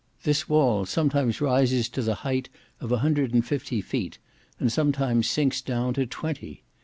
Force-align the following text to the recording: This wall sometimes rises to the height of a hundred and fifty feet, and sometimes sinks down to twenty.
This 0.23 0.49
wall 0.49 0.87
sometimes 0.87 1.41
rises 1.41 1.87
to 1.89 2.01
the 2.01 2.15
height 2.25 2.49
of 2.79 2.91
a 2.91 2.97
hundred 3.05 3.35
and 3.35 3.45
fifty 3.45 3.81
feet, 3.81 4.17
and 4.59 4.71
sometimes 4.71 5.29
sinks 5.29 5.61
down 5.61 5.93
to 5.93 6.07
twenty. 6.07 6.63